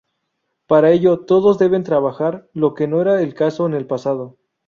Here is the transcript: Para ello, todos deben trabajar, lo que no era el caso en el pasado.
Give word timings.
Para 0.65 0.89
ello, 0.89 1.25
todos 1.25 1.59
deben 1.59 1.83
trabajar, 1.83 2.47
lo 2.53 2.73
que 2.73 2.87
no 2.87 3.01
era 3.01 3.21
el 3.21 3.35
caso 3.35 3.67
en 3.67 3.75
el 3.75 3.85
pasado. 3.85 4.35